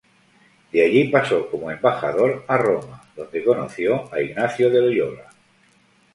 [0.71, 5.29] De allí pasó como embajador a Roma, donde conoció a Ignacio de Loyola.